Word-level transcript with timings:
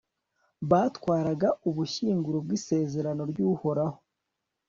batwaraga 0.69 1.47
ubushyinguro 1.69 2.37
bw'isezerano 2.45 3.21
ry'uhoraho 3.31 3.97